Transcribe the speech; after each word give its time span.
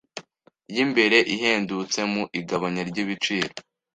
y'imbere 0.73 1.17
ihendutse 1.35 1.99
mu 2.13 2.23
igabanya 2.39 2.83
ry'ibiciro. 2.89 3.53